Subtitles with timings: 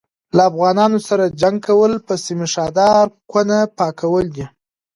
[0.35, 4.45] له افغانانو سره جنګ کول په سيم ښاردار کوونه پاکول دي